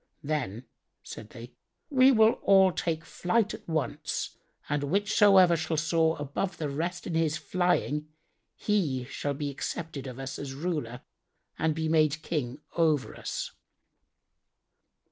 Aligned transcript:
"Then," 0.23 0.65
said 1.03 1.29
they, 1.29 1.53
"we 1.91 2.11
will 2.11 2.39
all 2.41 2.71
take 2.71 3.05
flight 3.05 3.53
at 3.53 3.69
once 3.69 4.35
and 4.67 4.81
whichsoever 4.85 5.55
shall 5.55 5.77
soar 5.77 6.17
above 6.19 6.57
the 6.57 6.69
rest 6.69 7.05
in 7.05 7.13
his 7.13 7.37
flying, 7.37 8.07
he 8.55 9.05
shall 9.05 9.35
be 9.35 9.51
accepted 9.51 10.07
of 10.07 10.17
us 10.17 10.39
as 10.39 10.55
ruler 10.55 11.01
and 11.59 11.75
be 11.75 11.87
made 11.87 12.23
King 12.23 12.61
over 12.75 13.15
us." 13.15 13.51